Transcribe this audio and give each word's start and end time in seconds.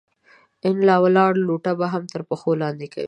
ان 0.67 0.77
ولاړه 1.03 1.37
لوټه 1.47 1.71
به 1.79 1.85
هم 1.93 2.03
تر 2.13 2.21
پښو 2.29 2.51
لاندې 2.61 2.87
کوئ! 2.91 2.99